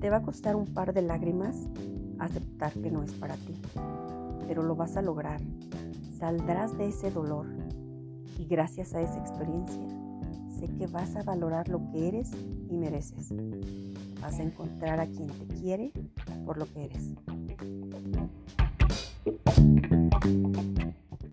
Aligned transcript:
Te 0.00 0.10
va 0.10 0.18
a 0.18 0.22
costar 0.22 0.56
un 0.56 0.66
par 0.66 0.92
de 0.92 1.02
lágrimas 1.02 1.68
aceptar 2.18 2.72
que 2.72 2.90
no 2.90 3.02
es 3.02 3.12
para 3.12 3.34
ti, 3.34 3.54
pero 4.46 4.62
lo 4.62 4.74
vas 4.76 4.96
a 4.96 5.02
lograr. 5.02 5.40
Saldrás 6.18 6.76
de 6.78 6.88
ese 6.88 7.10
dolor 7.10 7.46
y 8.38 8.46
gracias 8.46 8.94
a 8.94 9.00
esa 9.00 9.18
experiencia 9.18 9.86
sé 10.58 10.68
que 10.78 10.86
vas 10.86 11.14
a 11.16 11.22
valorar 11.22 11.68
lo 11.68 11.80
que 11.90 12.08
eres 12.08 12.30
y 12.68 12.76
mereces. 12.76 13.32
Vas 14.20 14.38
a 14.38 14.42
encontrar 14.42 15.00
a 15.00 15.06
quien 15.06 15.26
te 15.26 15.46
quiere 15.54 15.92
por 16.44 16.58
lo 16.58 16.66
que 16.66 16.84
eres. 16.84 17.14